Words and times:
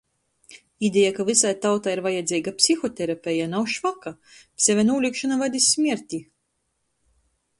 Ideja, 0.87 1.09
ka 1.17 1.25
vysai 1.27 1.51
tautai 1.65 1.91
ir 1.97 2.01
vajadzeiga 2.05 2.53
psihoterapeja, 2.61 3.45
nav 3.53 3.69
švaka. 3.75 4.15
Seve 4.69 4.85
nolīgšona 4.89 5.37
vad 5.45 5.59
iz 5.63 5.67
smierti. 5.75 6.23